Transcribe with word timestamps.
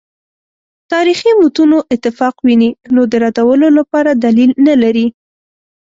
تاریخي 0.91 1.31
متونو 1.41 1.77
اتفاق 1.95 2.35
ویني 2.45 2.69
نو 2.93 3.01
د 3.11 3.13
ردولو 3.23 3.67
لپاره 3.77 4.11
دلیل 4.25 4.51
نه 4.67 4.75
لري. 4.81 5.07